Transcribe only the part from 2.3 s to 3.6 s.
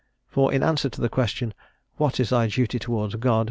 duty towards God?"